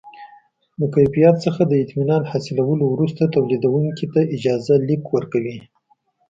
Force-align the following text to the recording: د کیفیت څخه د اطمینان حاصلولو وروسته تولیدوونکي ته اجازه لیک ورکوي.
د 0.79 0.81
کیفیت 0.95 1.35
څخه 1.45 1.61
د 1.67 1.73
اطمینان 1.83 2.21
حاصلولو 2.31 2.85
وروسته 2.93 3.31
تولیدوونکي 3.35 4.07
ته 4.13 4.21
اجازه 4.35 4.73
لیک 4.87 5.03
ورکوي. 5.15 5.57